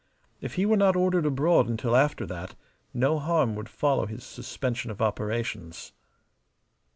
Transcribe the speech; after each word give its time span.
If 0.41 0.55
he 0.55 0.65
were 0.65 0.77
not 0.77 0.95
ordered 0.95 1.27
abroad 1.27 1.69
until 1.69 1.95
after 1.95 2.25
that, 2.25 2.55
no 2.91 3.19
harm 3.19 3.53
would 3.55 3.69
follow 3.69 4.07
his 4.07 4.23
suspension 4.23 4.89
of 4.89 4.99
operations. 4.99 5.91